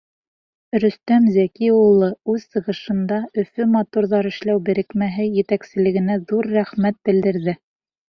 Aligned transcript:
Рөстәм 0.83 1.27
Зәки 1.35 1.69
улы 1.81 2.09
үҙ 2.33 2.41
сығышында 2.55 3.21
Өфө 3.43 3.69
моторҙар 3.77 4.33
эшләү 4.33 4.65
берекмәһе 4.73 5.31
етәкселегенә 5.39 6.21
ҙур 6.35 6.55
рәхмәт 6.59 7.03
белдерҙе. 7.09 7.61